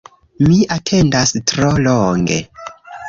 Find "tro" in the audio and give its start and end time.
1.53-1.69